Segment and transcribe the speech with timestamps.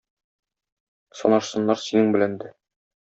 [1.19, 2.51] Санашсыннар синең белән дә.